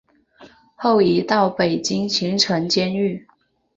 [0.75, 3.27] 后移到北京秦城监狱。